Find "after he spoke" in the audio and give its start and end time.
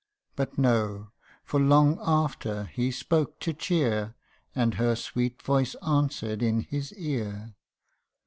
2.03-3.37